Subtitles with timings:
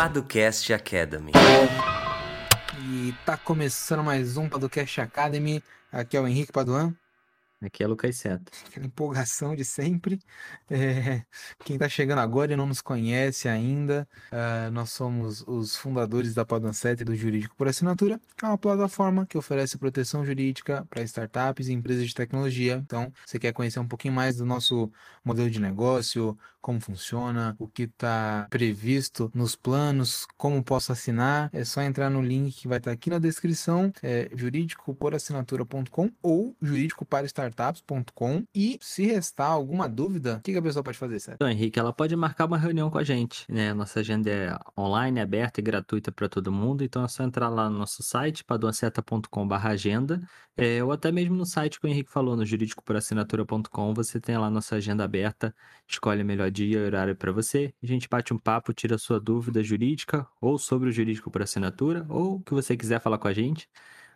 [0.00, 1.30] Paducast Academy.
[2.88, 5.62] E tá começando mais um Paducast Academy.
[5.92, 6.96] Aqui é o Henrique Paduan.
[7.62, 8.50] Aqui é Lucas Seta.
[8.66, 10.18] Aquela empolgação de sempre.
[10.70, 11.22] É,
[11.62, 16.46] quem está chegando agora e não nos conhece ainda, uh, nós somos os fundadores da
[16.46, 21.02] Paduan 7 do Jurídico por Assinatura, que é uma plataforma que oferece proteção jurídica para
[21.02, 22.82] startups e empresas de tecnologia.
[22.82, 24.90] Então, você quer conhecer um pouquinho mais do nosso
[25.24, 31.64] modelo de negócio, como funciona, o que está previsto nos planos, como posso assinar, é
[31.64, 37.04] só entrar no link que vai estar tá aqui na descrição, é juridicoporassinatura.com ou jurídico
[37.04, 38.44] para startups startups.com.
[38.54, 41.36] E se restar alguma dúvida, o que, a pessoa pode fazer, certo?
[41.36, 43.44] Então, Henrique, ela pode marcar uma reunião com a gente.
[43.48, 43.72] Né?
[43.74, 46.82] Nossa agenda é online, aberta e gratuita para todo mundo.
[46.82, 50.22] Então é só entrar lá no nosso site, paduanceta.com/agenda,
[50.56, 54.50] é, ou até mesmo no site que o Henrique falou, no juridicoporassinatura.com, você tem lá
[54.50, 55.54] nossa agenda aberta,
[55.86, 57.74] escolhe o melhor dia e horário para você.
[57.82, 62.06] A gente bate um papo, tira sua dúvida jurídica ou sobre o jurídico por assinatura,
[62.08, 63.68] ou o que você quiser falar com a gente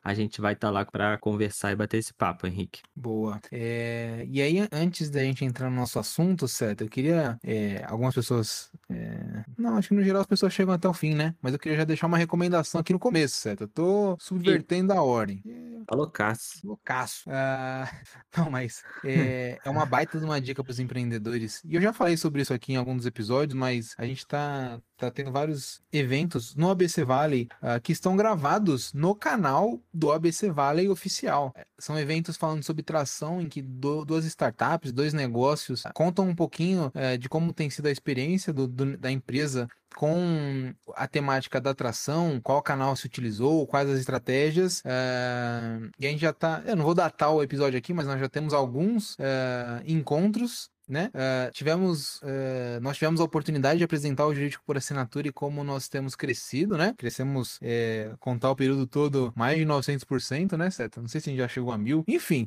[0.04, 2.82] a gente vai estar tá lá para conversar e bater esse papo, Henrique.
[2.94, 3.40] Boa.
[3.50, 6.82] É, e aí, antes da gente entrar no nosso assunto, certo?
[6.82, 7.38] Eu queria.
[7.42, 8.70] É, algumas pessoas.
[8.90, 9.44] É...
[9.56, 11.34] Não, acho que no geral as pessoas chegam até o fim, né?
[11.40, 13.62] Mas eu queria já deixar uma recomendação aqui no começo, certo?
[13.62, 14.96] Eu tô subvertendo e...
[14.96, 15.42] a ordem.
[15.86, 16.60] Tá loucaço.
[16.64, 17.28] Loucaço.
[17.28, 17.86] Uh,
[18.36, 21.62] não, mas é, é uma baita de uma dica para os empreendedores.
[21.64, 25.10] E eu já falei sobre isso aqui em alguns episódios, mas a gente tá, tá
[25.10, 30.88] tendo vários eventos no ABC Valley uh, que estão gravados no canal do ABC Valley
[30.88, 31.52] oficial.
[31.78, 36.92] São eventos falando sobre tração em que do, duas startups, dois negócios contam um pouquinho
[36.94, 41.70] uh, de como tem sido a experiência do, do, da empresa com a temática da
[41.70, 44.80] atração, qual canal se utilizou, quais as estratégias.
[44.80, 46.62] Uh, e a gente já tá.
[46.66, 51.10] Eu não vou datar o episódio aqui, mas nós já temos alguns uh, encontros né?
[51.14, 55.64] Uh, tivemos, uh, nós tivemos a oportunidade de apresentar o jurídico por assinatura e como
[55.64, 56.94] nós temos crescido, né?
[56.96, 61.00] Crescemos, é, contar o período todo, mais de 900%, né, Seta?
[61.00, 62.04] Não sei se a gente já chegou a mil.
[62.06, 62.46] Enfim,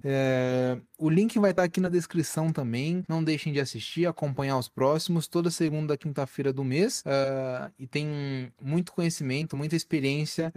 [0.98, 3.04] o link vai estar aqui na descrição também.
[3.08, 7.02] Não deixem de assistir, acompanhar os próximos, toda segunda, quinta-feira do mês.
[7.02, 10.54] Uh, e tem muito conhecimento, muita experiência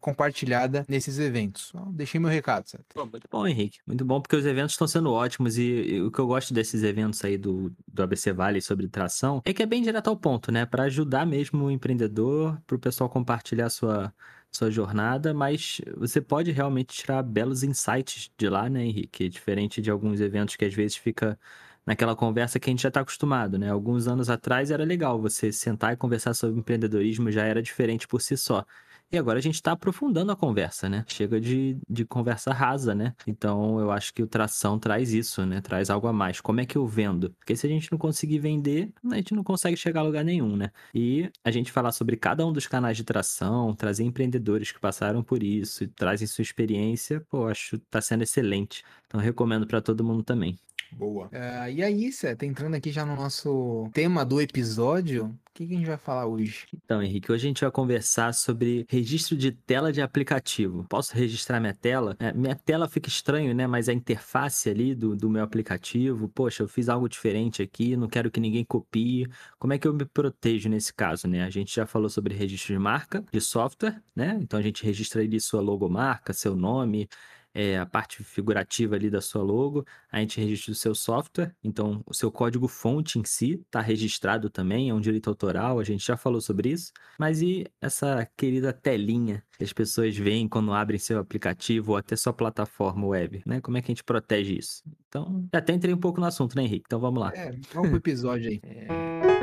[0.00, 1.72] compartilhada nesses eventos.
[1.92, 2.84] Deixei meu recado, Seta.
[2.96, 3.78] muito bom, Henrique.
[3.86, 6.82] Muito bom, porque os eventos estão sendo ótimos e, e o que eu gosto desses
[6.82, 10.16] eventos eventos aí do, do ABC Vale sobre tração, é que é bem direto ao
[10.16, 10.64] ponto, né?
[10.64, 14.14] Para ajudar mesmo o empreendedor, para o pessoal compartilhar sua,
[14.50, 19.28] sua jornada, mas você pode realmente tirar belos insights de lá, né, Henrique?
[19.28, 21.38] Diferente de alguns eventos que às vezes fica
[21.86, 23.70] naquela conversa que a gente já está acostumado, né?
[23.70, 28.20] Alguns anos atrás era legal você sentar e conversar sobre empreendedorismo, já era diferente por
[28.22, 28.64] si só.
[29.12, 31.04] E agora a gente está aprofundando a conversa, né?
[31.06, 33.14] Chega de, de conversa rasa, né?
[33.26, 35.60] Então eu acho que o tração traz isso, né?
[35.60, 36.40] Traz algo a mais.
[36.40, 37.30] Como é que eu vendo?
[37.38, 40.56] Porque se a gente não conseguir vender, a gente não consegue chegar a lugar nenhum,
[40.56, 40.70] né?
[40.92, 45.22] E a gente falar sobre cada um dos canais de tração, trazer empreendedores que passaram
[45.22, 48.82] por isso e trazem sua experiência, pô, acho que tá sendo excelente.
[49.06, 50.58] Então recomendo para todo mundo também.
[50.96, 51.26] Boa.
[51.26, 55.74] Uh, e aí, Seth, entrando aqui já no nosso tema do episódio, o que, que,
[55.74, 56.66] a gente vai falar hoje?
[56.72, 60.84] Então, Henrique, hoje a gente vai conversar sobre registro de tela de aplicativo.
[60.88, 62.16] Posso registrar minha tela?
[62.20, 63.66] É, minha tela fica estranho, né?
[63.66, 68.08] Mas a interface ali do, do meu aplicativo, poxa, eu fiz algo diferente aqui, não
[68.08, 69.26] quero que ninguém copie.
[69.58, 71.42] Como é que eu me protejo nesse caso, né?
[71.42, 74.38] A gente já falou sobre registro de marca, de software, né?
[74.40, 77.08] Então a gente registra ali sua logomarca, seu nome,
[77.54, 82.02] é, a parte figurativa ali da sua logo, a gente registra o seu software, então
[82.04, 86.04] o seu código fonte em si está registrado também, é um direito autoral, a gente
[86.04, 90.98] já falou sobre isso, mas e essa querida telinha que as pessoas veem quando abrem
[90.98, 93.60] seu aplicativo ou até sua plataforma web, né?
[93.60, 94.82] Como é que a gente protege isso?
[95.08, 96.84] Então, até entrei um pouco no assunto, né, Henrique?
[96.86, 97.32] Então vamos lá.
[97.34, 98.60] É, vamos pro episódio aí.
[98.74, 99.33] É...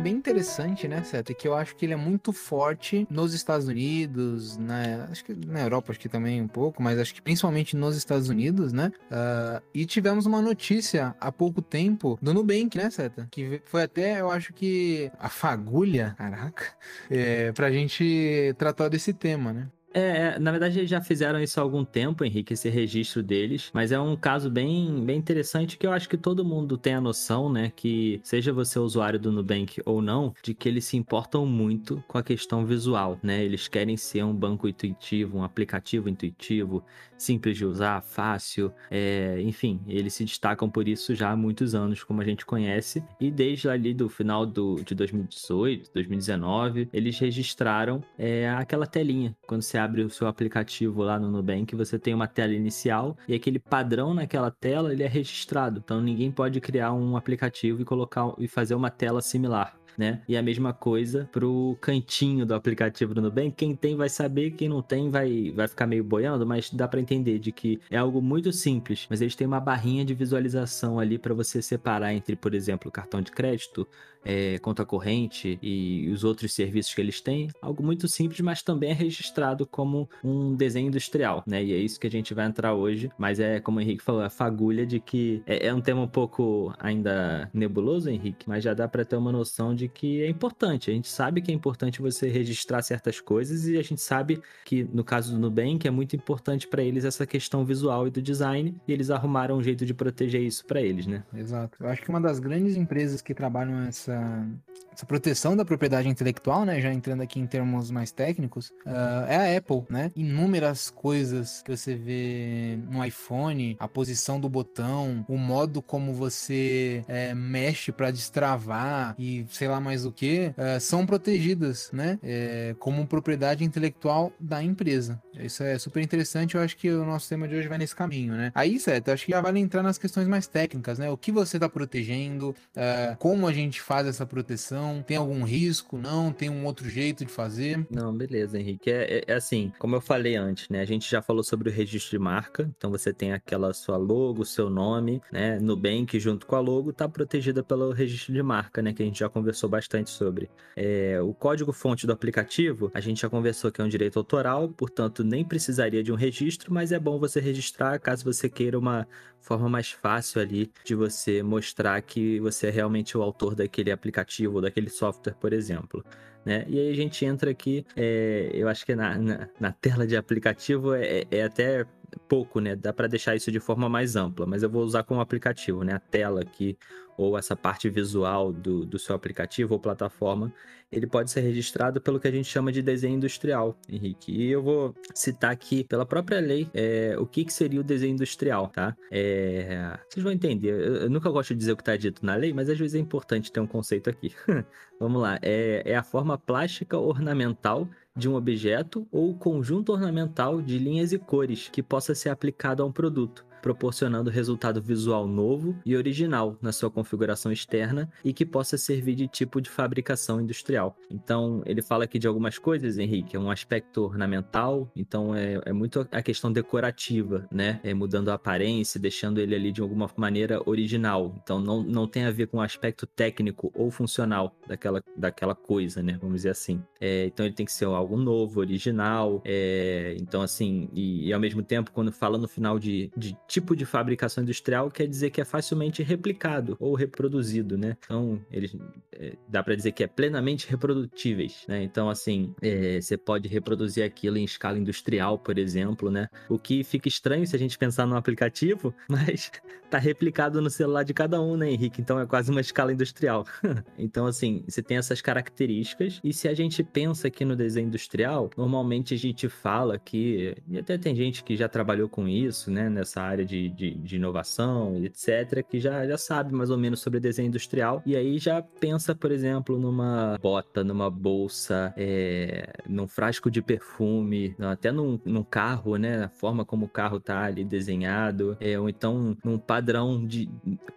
[0.00, 1.32] bem interessante, né, Seta?
[1.32, 5.06] Que eu acho que ele é muito forte nos Estados Unidos, né?
[5.08, 8.28] Acho que na Europa acho que também um pouco, mas acho que principalmente nos Estados
[8.28, 8.90] Unidos, né?
[9.04, 13.28] Uh, e tivemos uma notícia há pouco tempo do Nubank, né, Seta?
[13.30, 16.64] Que foi até, eu acho que a fagulha, caraca,
[17.08, 19.68] é, pra gente tratar desse tema, né?
[19.94, 23.70] É, é, na verdade eles já fizeram isso há algum tempo, Henrique, esse registro deles,
[23.72, 27.00] mas é um caso bem, bem interessante que eu acho que todo mundo tem a
[27.00, 31.46] noção, né, que seja você usuário do Nubank ou não, de que eles se importam
[31.46, 33.44] muito com a questão visual, né?
[33.44, 36.84] Eles querem ser um banco intuitivo, um aplicativo intuitivo,
[37.22, 42.02] simples de usar, fácil, é, enfim, eles se destacam por isso já há muitos anos,
[42.02, 48.02] como a gente conhece, e desde ali do final do, de 2018, 2019, eles registraram
[48.18, 52.26] é, aquela telinha, quando você abre o seu aplicativo lá no Nubank, você tem uma
[52.26, 55.80] tela inicial e aquele padrão naquela tela ele é registrado.
[55.84, 60.22] Então ninguém pode criar um aplicativo e colocar e fazer uma tela similar né?
[60.28, 63.52] E a mesma coisa pro cantinho do aplicativo do Nubank.
[63.52, 67.00] Quem tem vai saber, quem não tem vai, vai ficar meio boiando, mas dá para
[67.00, 71.18] entender de que é algo muito simples, mas eles têm uma barrinha de visualização ali
[71.18, 73.86] para você separar entre, por exemplo, cartão de crédito,
[74.24, 77.48] é, conta corrente e os outros serviços que eles têm.
[77.60, 81.62] Algo muito simples, mas também é registrado como um desenho industrial, né?
[81.62, 83.10] E é isso que a gente vai entrar hoje.
[83.18, 86.08] Mas é, como o Henrique falou, a fagulha de que é, é um tema um
[86.08, 90.90] pouco ainda nebuloso, Henrique, mas já dá para ter uma noção de que é importante.
[90.90, 94.84] A gente sabe que é importante você registrar certas coisas e a gente sabe que,
[94.84, 98.74] no caso do Nubank, é muito importante para eles essa questão visual e do design,
[98.86, 101.24] e eles arrumaram um jeito de proteger isso para eles, né?
[101.34, 101.76] Exato.
[101.80, 104.60] Eu acho que uma das grandes empresas que trabalham essa 但
[104.92, 106.80] essa proteção da propriedade intelectual, né?
[106.80, 110.10] Já entrando aqui em termos mais técnicos, uh, é a Apple, né?
[110.14, 117.04] Inúmeras coisas que você vê no iPhone, a posição do botão, o modo como você
[117.08, 122.18] é, mexe para destravar e sei lá mais o que, uh, são protegidas, né?
[122.22, 125.20] É, como propriedade intelectual da empresa.
[125.38, 126.54] Isso é super interessante.
[126.54, 128.52] Eu acho que o nosso tema de hoje vai nesse caminho, né?
[128.54, 131.10] Aí, certo, acho que já vale entrar nas questões mais técnicas, né?
[131.10, 135.98] O que você está protegendo, uh, como a gente faz essa proteção, tem algum risco?
[135.98, 136.32] Não?
[136.32, 137.86] Tem um outro jeito de fazer?
[137.90, 138.90] Não, beleza, Henrique.
[138.90, 140.80] É, é, é assim, como eu falei antes, né?
[140.80, 142.70] A gente já falou sobre o registro de marca.
[142.76, 145.58] Então você tem aquela sua logo, seu nome, né?
[145.60, 148.92] Nubank junto com a logo está protegida pelo registro de marca, né?
[148.92, 150.50] Que a gente já conversou bastante sobre.
[150.74, 155.22] É, o código-fonte do aplicativo, a gente já conversou que é um direito autoral, portanto
[155.22, 159.06] nem precisaria de um registro, mas é bom você registrar caso você queira uma
[159.42, 164.56] forma mais fácil ali de você mostrar que você é realmente o autor daquele aplicativo
[164.56, 166.04] ou daquele software, por exemplo.
[166.44, 166.64] Né?
[166.68, 170.16] E aí a gente entra aqui, é, eu acho que na, na, na, tela de
[170.16, 171.86] aplicativo é, é até
[172.28, 172.74] pouco, né?
[172.74, 175.94] Dá para deixar isso de forma mais ampla, mas eu vou usar como aplicativo, né?
[175.94, 176.76] A tela aqui,
[177.16, 180.52] ou essa parte visual do, do seu aplicativo ou plataforma,
[180.90, 184.30] ele pode ser registrado pelo que a gente chama de desenho industrial, Henrique.
[184.30, 188.12] E eu vou citar aqui, pela própria lei, é, o que, que seria o desenho
[188.12, 188.94] industrial, tá?
[189.10, 190.68] É, vocês vão entender.
[190.68, 192.94] Eu, eu, nunca gosto de dizer o que está dito na lei, mas às vezes
[192.94, 194.34] é importante ter um conceito aqui.
[195.00, 195.38] Vamos lá.
[195.40, 201.18] É, é a forma plástica ornamental de um objeto ou conjunto ornamental de linhas e
[201.18, 206.72] cores que possa ser aplicado a um produto proporcionando resultado visual novo e original na
[206.72, 210.96] sua configuração externa e que possa servir de tipo de fabricação industrial.
[211.08, 215.72] Então, ele fala aqui de algumas coisas, Henrique, é um aspecto ornamental, então é, é
[215.72, 217.80] muito a questão decorativa, né?
[217.84, 221.34] É mudando a aparência, deixando ele ali de alguma maneira original.
[221.42, 226.02] Então, não, não tem a ver com o aspecto técnico ou funcional daquela, daquela coisa,
[226.02, 226.18] né?
[226.20, 226.82] Vamos dizer assim.
[227.00, 229.40] É, então, ele tem que ser algo novo, original.
[229.44, 233.76] É, então, assim, e, e, ao mesmo tempo, quando fala no final de, de tipo
[233.76, 237.98] de fabricação industrial quer dizer que é facilmente replicado ou reproduzido, né?
[238.02, 238.74] Então, eles
[239.12, 241.82] é, dá para dizer que é plenamente reprodutíveis, né?
[241.82, 246.28] Então, assim, é, você pode reproduzir aquilo em escala industrial, por exemplo, né?
[246.48, 249.52] O que fica estranho se a gente pensar no aplicativo, mas
[249.90, 252.00] tá replicado no celular de cada um, né, Henrique?
[252.00, 253.44] Então é quase uma escala industrial.
[253.98, 258.48] então, assim, você tem essas características e se a gente pensa aqui no desenho industrial,
[258.56, 262.88] normalmente a gente fala que, e até tem gente que já trabalhou com isso, né,
[262.88, 266.78] nessa área área de, de, de inovação e etc., que já, já sabe mais ou
[266.78, 268.02] menos sobre desenho industrial.
[268.06, 274.54] E aí já pensa, por exemplo, numa bota, numa bolsa, é, num frasco de perfume,
[274.58, 276.24] até num, num carro, né?
[276.24, 280.48] A forma como o carro tá ali desenhado, é, ou então num padrão de.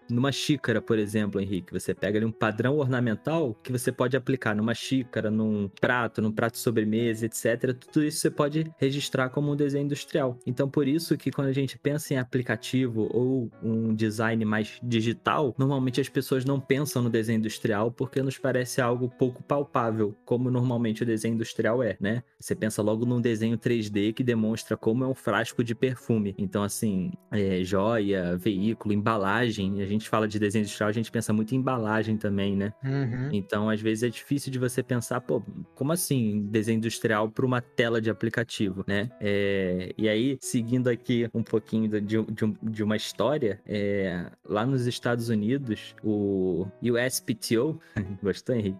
[0.09, 1.73] numa xícara, por exemplo, Henrique.
[1.73, 6.31] Você pega ali um padrão ornamental que você pode aplicar numa xícara, num prato, num
[6.31, 7.73] prato de sobremesa, etc.
[7.73, 10.37] Tudo isso você pode registrar como um desenho industrial.
[10.45, 15.55] Então, por isso que quando a gente pensa em aplicativo ou um design mais digital,
[15.57, 20.51] normalmente as pessoas não pensam no desenho industrial porque nos parece algo pouco palpável, como
[20.51, 22.23] normalmente o desenho industrial é, né?
[22.39, 26.35] Você pensa logo num desenho 3D que demonstra como é um frasco de perfume.
[26.37, 29.81] Então, assim, é, joia, veículo, embalagem.
[29.81, 32.73] A gente fala de desenho industrial, a gente pensa muito em embalagem também, né?
[32.83, 33.29] Uhum.
[33.31, 35.41] Então, às vezes é difícil de você pensar, pô,
[35.73, 39.09] como assim desenho industrial para uma tela de aplicativo, né?
[39.21, 44.85] É, e aí, seguindo aqui um pouquinho de, de, de uma história, é, lá nos
[44.85, 47.79] Estados Unidos, o USPTO,
[48.21, 48.79] gostou, Henrique?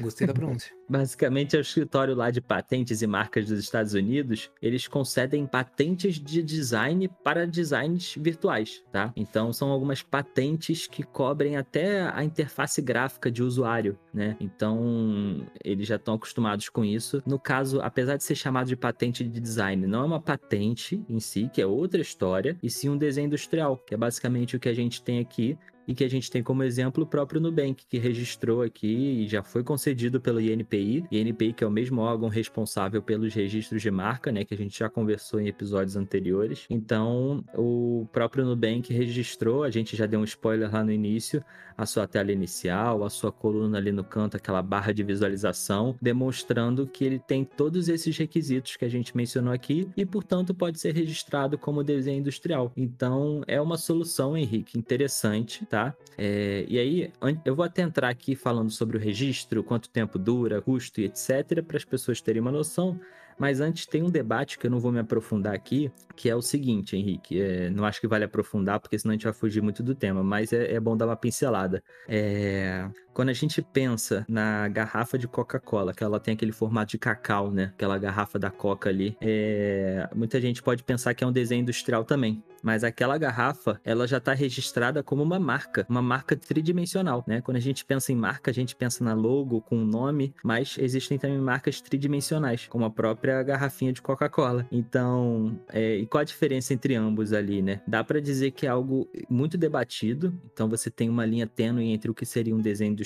[0.00, 0.72] Gostei da pronúncia.
[0.88, 6.16] Basicamente é o escritório lá de patentes e marcas dos Estados Unidos, eles concedem patentes
[6.16, 9.12] de design para designs virtuais, tá?
[9.16, 14.36] Então são algumas patentes que cobrem até a interface gráfica de usuário, né?
[14.40, 17.22] Então eles já estão acostumados com isso.
[17.26, 21.18] No caso, apesar de ser chamado de patente de design, não é uma patente em
[21.18, 24.68] si, que é outra história, e sim um desenho industrial, que é basicamente o que
[24.68, 27.98] a gente tem aqui e que a gente tem como exemplo o próprio Nubank, que
[27.98, 31.04] registrou aqui e já foi concedido pelo INPI.
[31.10, 34.78] INPI, que é o mesmo órgão responsável pelos registros de marca, né, que a gente
[34.78, 36.66] já conversou em episódios anteriores.
[36.70, 41.44] Então, o próprio Nubank registrou, a gente já deu um spoiler lá no início,
[41.76, 46.86] a sua tela inicial, a sua coluna ali no canto, aquela barra de visualização, demonstrando
[46.86, 50.94] que ele tem todos esses requisitos que a gente mencionou aqui e, portanto, pode ser
[50.94, 52.72] registrado como desenho industrial.
[52.76, 55.75] Então, é uma solução, Henrique, interessante, tá?
[56.16, 57.12] É, e aí,
[57.44, 61.62] eu vou até entrar aqui falando sobre o registro, quanto tempo dura, custo e etc.,
[61.62, 62.98] para as pessoas terem uma noção.
[63.38, 66.40] Mas antes tem um debate que eu não vou me aprofundar aqui, que é o
[66.40, 67.40] seguinte, Henrique.
[67.40, 70.22] É, não acho que vale aprofundar, porque senão a gente vai fugir muito do tema,
[70.22, 71.82] mas é, é bom dar uma pincelada.
[72.08, 76.98] É, quando a gente pensa na garrafa de Coca-Cola, que ela tem aquele formato de
[76.98, 77.72] cacau, né?
[77.74, 82.04] Aquela garrafa da Coca ali, é, muita gente pode pensar que é um desenho industrial
[82.04, 82.44] também.
[82.62, 87.40] Mas aquela garrafa, ela já está registrada como uma marca, uma marca tridimensional, né?
[87.40, 90.76] Quando a gente pensa em marca, a gente pensa na logo, com o nome, mas
[90.78, 94.66] existem também marcas tridimensionais, como a própria garrafinha de Coca-Cola.
[94.70, 97.80] Então, é, e qual a diferença entre ambos ali, né?
[97.86, 100.38] Dá para dizer que é algo muito debatido.
[100.52, 103.05] Então, você tem uma linha tênue entre o que seria um desenho industrial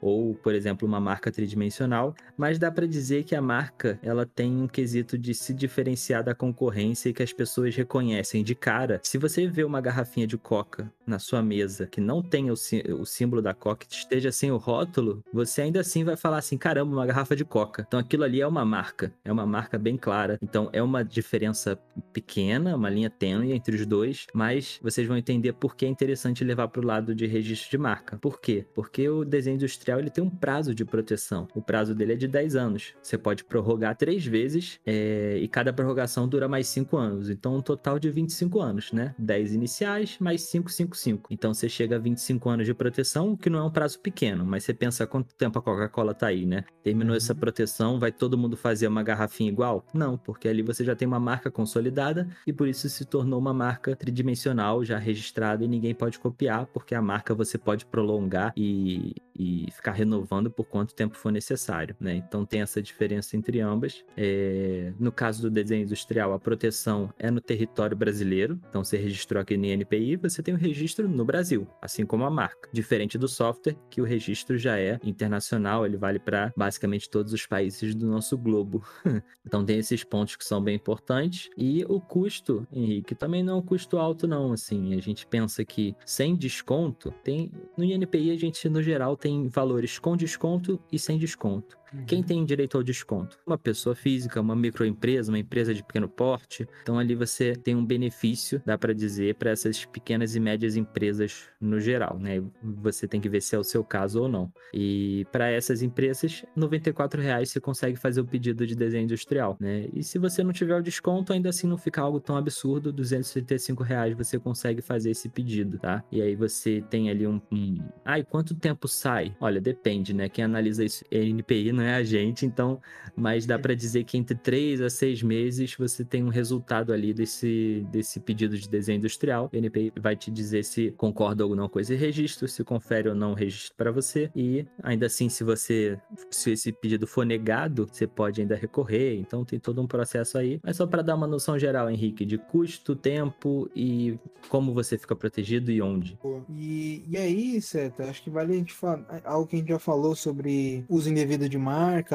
[0.00, 4.50] ou, por exemplo, uma marca tridimensional, mas dá para dizer que a marca, ela tem
[4.56, 9.00] um quesito de se diferenciar da concorrência e que as pessoas reconhecem de cara.
[9.02, 13.04] Se você vê uma garrafinha de Coca na sua mesa que não tem o, o
[13.04, 16.92] símbolo da Coca, que esteja sem o rótulo, você ainda assim vai falar assim: caramba,
[16.92, 17.84] uma garrafa de Coca.
[17.86, 20.38] Então aquilo ali é uma marca, é uma marca bem clara.
[20.42, 21.78] Então é uma diferença
[22.12, 26.44] pequena, uma linha tênue entre os dois, mas vocês vão entender por que é interessante
[26.44, 28.16] levar para o lado de registro de marca.
[28.18, 28.66] Por quê?
[28.74, 31.48] Porque o desenho industrial ele tem um prazo de proteção.
[31.54, 32.94] O prazo dele é de 10 anos.
[33.02, 37.30] Você pode prorrogar três vezes é, e cada prorrogação dura mais 5 anos.
[37.30, 39.14] Então um total de 25 anos, né?
[39.18, 41.28] 10 iniciais mais 5, 5, 5.
[41.30, 44.44] Então você chega a 25 anos de proteção, o que não é um prazo pequeno,
[44.44, 46.64] mas você pensa quanto tempo a Coca-Cola tá aí, né?
[46.82, 47.16] Terminou uhum.
[47.16, 49.84] essa proteção, vai todo mundo fazer uma garrafinha igual?
[49.92, 53.54] Não, porque ali você já tem uma marca consolidada e por isso se tornou uma
[53.54, 59.03] marca tridimensional já registrada e ninguém pode copiar, porque a marca você pode prolongar e,
[59.04, 62.14] di e ficar renovando por quanto tempo for necessário, né?
[62.14, 64.04] Então tem essa diferença entre ambas.
[64.16, 64.92] É...
[64.98, 69.56] No caso do desenho industrial, a proteção é no território brasileiro, então você registrou aqui
[69.56, 72.68] no INPI, você tem o registro no Brasil, assim como a marca.
[72.72, 77.46] Diferente do software, que o registro já é internacional, ele vale para basicamente todos os
[77.46, 78.84] países do nosso globo.
[79.44, 81.50] então tem esses pontos que são bem importantes.
[81.56, 84.52] E o custo, Henrique, também não é um custo alto, não.
[84.52, 87.50] Assim, a gente pensa que sem desconto, tem.
[87.76, 91.78] No INPI, a gente, no geral, tem valores com desconto e sem desconto.
[92.06, 92.24] Quem uhum.
[92.24, 93.38] tem direito ao desconto?
[93.46, 96.66] Uma pessoa física, uma microempresa, uma empresa de pequeno porte.
[96.82, 101.48] Então ali você tem um benefício, dá para dizer, para essas pequenas e médias empresas
[101.60, 102.42] no geral, né?
[102.62, 104.52] Você tem que ver se é o seu caso ou não.
[104.72, 109.88] E para essas empresas, 94 reais você consegue fazer o pedido de desenho industrial, né?
[109.92, 113.82] E se você não tiver o desconto, ainda assim não fica algo tão absurdo, 235
[113.82, 116.02] reais você consegue fazer esse pedido, tá?
[116.10, 117.78] E aí você tem ali um, um...
[118.04, 119.34] Ai, quanto tempo sai?
[119.40, 120.28] Olha, depende, né?
[120.28, 122.80] Quem analisa isso é NPI, é a gente, então,
[123.16, 127.12] mas dá para dizer que entre três a seis meses você tem um resultado ali
[127.12, 129.50] desse, desse pedido de desenho industrial.
[129.52, 133.14] O NPI vai te dizer se concorda ou não com esse registro, se confere ou
[133.14, 135.98] não registro para você, e ainda assim, se você,
[136.30, 140.60] se esse pedido for negado, você pode ainda recorrer, então tem todo um processo aí.
[140.62, 145.14] Mas só para dar uma noção geral, Henrique, de custo, tempo e como você fica
[145.14, 146.18] protegido e onde.
[146.48, 149.78] E, e aí, Seta, acho que vale a gente falar algo que a gente já
[149.78, 151.58] falou sobre uso indevido de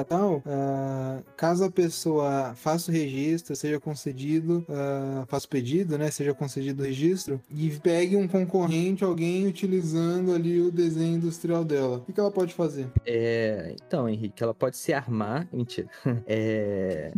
[0.08, 6.10] tal, uh, caso a pessoa faça o registro, seja concedido, uh, faça o pedido, né,
[6.12, 12.04] seja concedido o registro, e pegue um concorrente, alguém utilizando ali o desenho industrial dela,
[12.08, 12.88] o que, ela pode fazer?
[13.06, 15.90] É, então, Henrique, ela pode se armar, mentira,
[16.28, 17.12] é,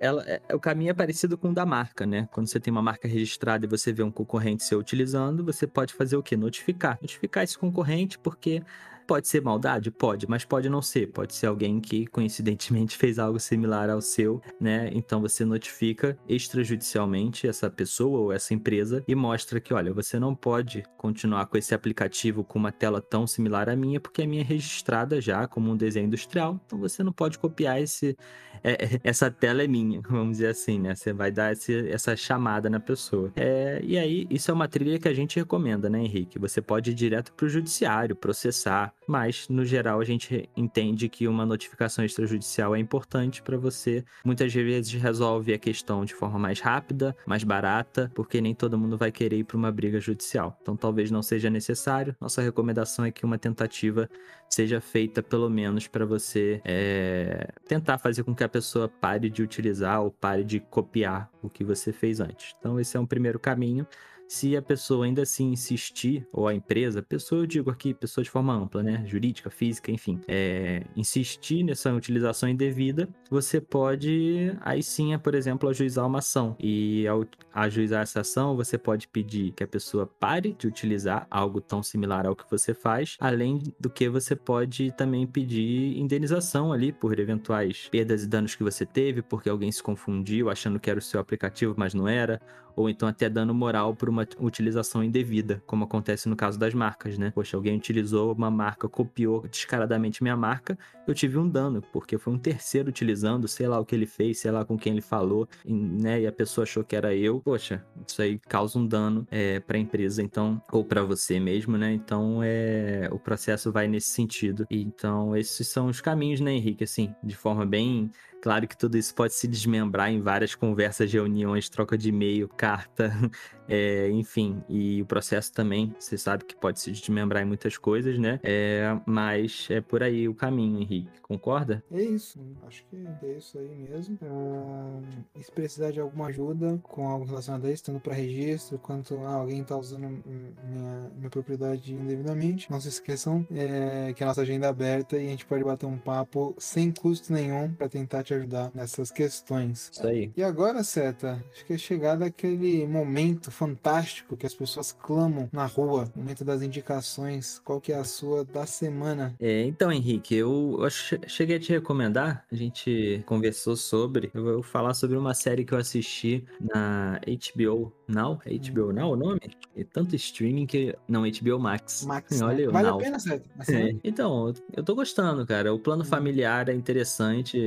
[0.00, 2.82] ela, é, o caminho é parecido com o da marca, né, quando você tem uma
[2.82, 6.36] marca registrada e você vê um concorrente seu utilizando, você pode fazer o que?
[6.36, 6.98] Notificar.
[7.00, 8.62] Notificar esse concorrente porque
[9.06, 9.90] Pode ser maldade?
[9.90, 11.06] Pode, mas pode não ser.
[11.08, 14.90] Pode ser alguém que coincidentemente fez algo similar ao seu, né?
[14.92, 20.34] Então você notifica extrajudicialmente essa pessoa ou essa empresa e mostra que, olha, você não
[20.34, 24.42] pode continuar com esse aplicativo com uma tela tão similar à minha, porque a minha
[24.42, 26.60] é registrada já como um desenho industrial.
[26.66, 28.16] Então você não pode copiar esse,
[28.62, 30.94] é, essa tela é minha, vamos dizer assim, né?
[30.94, 33.32] Você vai dar esse, essa chamada na pessoa.
[33.36, 36.38] É, e aí, isso é uma trilha que a gente recomenda, né, Henrique?
[36.38, 41.28] Você pode ir direto para o judiciário, processar, mas no geral a gente entende que
[41.28, 44.04] uma notificação extrajudicial é importante para você.
[44.24, 48.96] Muitas vezes resolve a questão de forma mais rápida, mais barata, porque nem todo mundo
[48.96, 50.58] vai querer ir para uma briga judicial.
[50.62, 52.16] Então talvez não seja necessário.
[52.20, 54.08] Nossa recomendação é que uma tentativa
[54.48, 59.42] seja feita pelo menos para você é, tentar fazer com que a pessoa pare de
[59.42, 62.54] utilizar ou pare de copiar o que você fez antes.
[62.58, 63.86] Então esse é um primeiro caminho.
[64.28, 68.30] Se a pessoa ainda assim insistir, ou a empresa, pessoa, eu digo aqui, pessoa de
[68.30, 69.04] forma ampla, né?
[69.06, 76.06] Jurídica, física, enfim, é, insistir nessa utilização indevida, você pode, aí sim, por exemplo, ajuizar
[76.06, 76.56] uma ação.
[76.58, 81.60] E ao ajuizar essa ação, você pode pedir que a pessoa pare de utilizar algo
[81.60, 86.92] tão similar ao que você faz, além do que você pode também pedir indenização ali
[86.92, 90.98] por eventuais perdas e danos que você teve, porque alguém se confundiu achando que era
[90.98, 92.40] o seu aplicativo, mas não era,
[92.76, 97.16] ou então até dano moral por uma utilização indevida, como acontece no caso das marcas,
[97.16, 97.32] né?
[97.34, 100.78] Poxa, alguém utilizou uma marca, copiou descaradamente minha marca,
[101.08, 104.40] eu tive um dano, porque foi um terceiro utilizando, sei lá o que ele fez,
[104.40, 106.20] sei lá com quem ele falou, né?
[106.20, 107.40] E a pessoa achou que era eu.
[107.40, 111.78] Poxa, isso aí causa um dano é, para a empresa, então, ou para você mesmo,
[111.78, 111.92] né?
[111.92, 114.66] Então, é, o processo vai nesse sentido.
[114.70, 116.84] Então, esses são os caminhos, né, Henrique?
[116.84, 118.10] Assim, de forma bem
[118.46, 123.30] Claro que tudo isso pode se desmembrar em várias conversas, reuniões, troca de e-mail, carta,
[123.68, 124.62] é, enfim.
[124.68, 128.40] E o processo também, você sabe que pode se desmembrar em muitas coisas, né?
[128.42, 131.08] É, mas é por aí o caminho, Henrique.
[131.22, 131.82] Concorda?
[131.90, 132.40] É isso.
[132.66, 134.18] Acho que é isso aí mesmo.
[134.22, 135.00] Ah,
[135.40, 139.34] se precisar de alguma ajuda com algo relacionado a isso, tanto para registro quanto ah,
[139.34, 144.66] alguém está usando minha, minha propriedade indevidamente, não se esqueçam é, que a nossa agenda
[144.66, 148.34] é aberta e a gente pode bater um papo sem custo nenhum para tentar te
[148.34, 149.90] ajudar nessas questões.
[149.92, 150.32] Isso aí.
[150.36, 155.64] E agora, Seta, acho que é chegado aquele momento fantástico que as pessoas clamam na
[155.64, 157.60] rua, momento das indicações.
[157.64, 159.34] Qual que é a sua da semana?
[159.40, 164.62] É, então, Henrique, eu, eu cheguei a te recomendar, a gente conversou sobre, eu vou
[164.62, 169.40] falar sobre uma série que eu assisti na HBO Now, é HBO Now o nome?
[169.76, 170.96] É tanto streaming que.
[171.08, 172.04] Não, HBO Max.
[172.06, 172.40] Max.
[172.40, 172.72] Olha, né?
[172.72, 172.98] vale Now.
[172.98, 173.48] a pena, certo?
[173.68, 173.94] É.
[174.02, 175.74] Então, eu tô gostando, cara.
[175.74, 176.06] O plano hum.
[176.06, 177.58] familiar é interessante.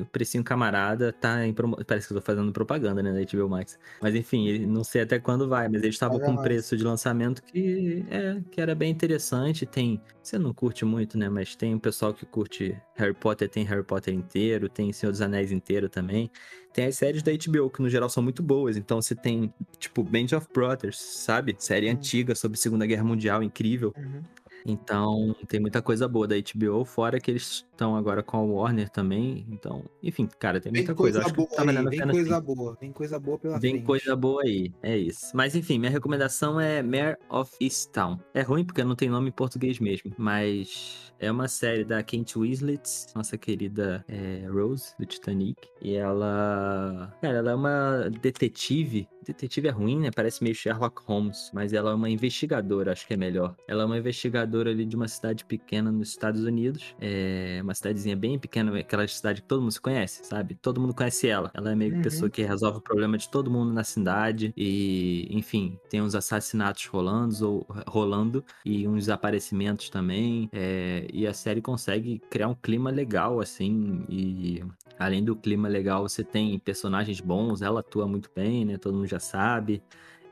[0.00, 1.54] O precinho camarada tá em.
[1.86, 3.78] Parece que eu tô fazendo propaganda, né, da HBO Max.
[4.00, 7.42] Mas enfim, não sei até quando vai, mas ele estava com um preço de lançamento
[7.42, 9.66] que, é, que era bem interessante.
[9.66, 10.00] Tem.
[10.22, 11.28] Você não curte muito, né?
[11.28, 15.20] Mas tem o pessoal que curte Harry Potter, tem Harry Potter inteiro, tem Senhor dos
[15.20, 16.30] Anéis inteiro também.
[16.72, 18.76] Tem as séries da HBO, que no geral são muito boas.
[18.76, 21.56] Então você tem, tipo, Band of Brothers, sabe?
[21.58, 21.92] Série uhum.
[21.92, 23.92] antiga sobre Segunda Guerra Mundial, incrível.
[23.96, 24.22] Uhum.
[24.66, 28.90] Então, tem muita coisa boa da HBO, fora que eles estão agora com a Warner
[28.90, 29.46] também.
[29.48, 31.20] Então, enfim, cara, tem muita coisa.
[31.20, 31.26] coisa.
[31.26, 32.46] Acho boa tá aí, vem coisa assim.
[32.46, 33.86] boa, vem coisa boa pela vem frente.
[33.86, 35.30] coisa boa aí, é isso.
[35.34, 38.18] Mas enfim, minha recomendação é Mare of Easttown.
[38.34, 42.38] É ruim porque não tem nome em português mesmo, mas é uma série da Kate
[42.38, 45.56] Winslet, nossa querida é, Rose, do Titanic.
[45.80, 47.14] E ela.
[47.20, 49.08] Cara, ela é uma detetive.
[49.26, 50.10] Detetive é ruim, né?
[50.14, 51.50] Parece meio Sherlock Holmes.
[51.52, 53.56] Mas ela é uma investigadora, acho que é melhor.
[53.66, 56.94] Ela é uma investigadora ali de uma cidade pequena nos Estados Unidos.
[57.00, 60.54] É uma cidadezinha bem pequena, aquela cidade que todo mundo se conhece, sabe?
[60.54, 61.50] Todo mundo conhece ela.
[61.54, 62.02] Ela é meio que uhum.
[62.02, 64.52] pessoa que resolve o problema de todo mundo na cidade.
[64.56, 70.48] E, enfim, tem uns assassinatos rolando, ou, rolando e uns desaparecimentos também.
[70.52, 74.62] É, e a série consegue criar um clima legal, assim, e
[74.98, 78.78] além do clima legal, você tem personagens bons, ela atua muito bem, né?
[78.78, 79.82] Todo mundo já sabe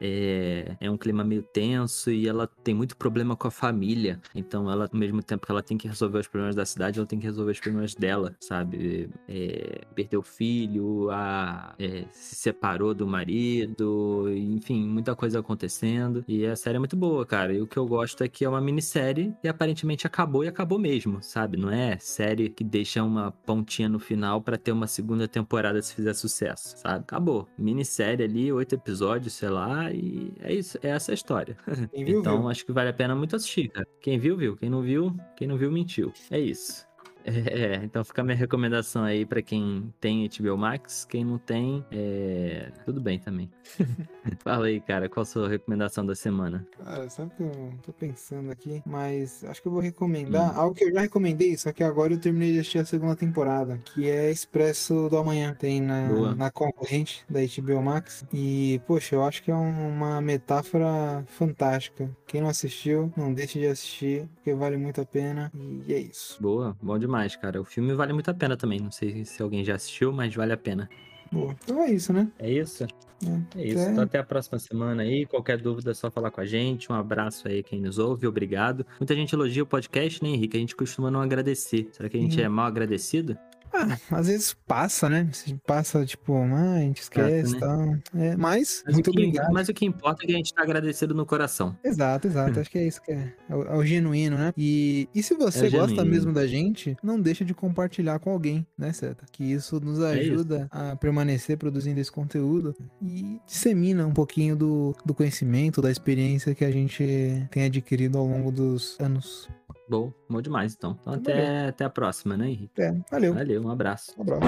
[0.05, 4.21] é, é um clima meio tenso e ela tem muito problema com a família.
[4.35, 7.07] Então, ela, ao mesmo tempo que ela tem que resolver os problemas da cidade, ela
[7.07, 9.09] tem que resolver os problemas dela, sabe?
[9.27, 16.23] É, perdeu o filho, a, é, se separou do marido, enfim, muita coisa acontecendo.
[16.29, 17.55] E a série é muito boa, cara.
[17.55, 20.79] E o que eu gosto é que é uma minissérie e aparentemente acabou e acabou
[20.79, 21.57] mesmo, sabe?
[21.57, 25.95] Não é série que deixa uma pontinha no final para ter uma segunda temporada se
[25.95, 27.05] fizer sucesso, sabe?
[27.05, 27.49] Acabou.
[27.57, 31.57] Minissérie ali, oito episódios, sei lá, e é isso, é essa a história.
[31.95, 32.49] Viu, então viu.
[32.49, 33.87] acho que vale a pena muito assistir, cara.
[34.01, 34.57] Quem viu, viu.
[34.57, 36.13] Quem não viu, quem não viu, mentiu.
[36.31, 36.87] É isso.
[37.25, 41.05] É, então fica a minha recomendação aí pra quem tem HBO Max.
[41.05, 42.71] Quem não tem, é...
[42.85, 43.51] tudo bem também.
[44.41, 46.67] Fala aí, cara, qual a sua recomendação da semana?
[46.83, 50.61] Cara, sabe que eu tô pensando aqui, mas acho que eu vou recomendar hum.
[50.61, 53.79] algo que eu já recomendei, só que agora eu terminei de assistir a segunda temporada,
[53.85, 55.55] que é Expresso do Amanhã.
[55.59, 58.25] Tem na, na concorrente da HBO Max.
[58.33, 62.11] E, poxa, eu acho que é uma metáfora fantástica.
[62.27, 65.51] Quem não assistiu, não deixe de assistir, porque vale muito a pena.
[65.87, 66.41] E é isso.
[66.43, 67.61] Boa, bom demais, cara.
[67.61, 68.81] O filme vale muito a pena também.
[68.81, 70.89] Não sei se alguém já assistiu, mas vale a pena.
[71.31, 71.55] Boa.
[71.65, 72.31] Então é isso, né?
[72.39, 72.85] É isso?
[72.85, 73.79] É, é isso.
[73.79, 73.91] É.
[73.91, 75.27] Então até a próxima semana aí.
[75.27, 76.91] Qualquer dúvida é só falar com a gente.
[76.91, 78.27] Um abraço aí quem nos ouve.
[78.27, 78.87] Obrigado.
[79.01, 80.57] Muita gente elogia o podcast, né, Henrique?
[80.57, 81.89] A gente costuma não agradecer.
[81.93, 82.45] Será que a gente hum.
[82.45, 83.37] é mal agradecido?
[83.75, 85.29] Ah, às vezes passa, né?
[85.67, 87.61] Passa, tipo, ah, a gente esquece e né?
[87.61, 87.97] tal.
[88.15, 89.53] É, mas, mas, muito que, obrigado.
[89.53, 91.77] Mas o que importa é que a gente tá agradecido no coração.
[91.83, 92.61] Exato, exato.
[92.61, 93.35] Acho que é isso que é.
[93.49, 94.53] É o, é o genuíno, né?
[94.57, 96.11] E, e se você é gosta genuíno.
[96.11, 99.25] mesmo da gente, não deixa de compartilhar com alguém, né, Seta?
[99.33, 100.69] Que isso nos é ajuda isso.
[100.71, 106.65] a permanecer produzindo esse conteúdo e dissemina um pouquinho do, do conhecimento, da experiência que
[106.65, 107.05] a gente
[107.51, 109.49] tem adquirido ao longo dos anos.
[109.89, 110.99] Bom, bom demais, então.
[111.01, 112.81] Então até, até a próxima, né, Henrique?
[112.81, 113.35] É, valeu.
[113.35, 114.15] Valeu, um abraço.
[114.19, 114.43] Um abraço.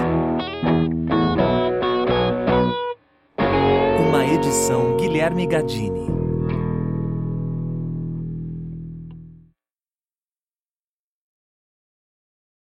[4.07, 6.26] Uma edição Guilherme Gadini.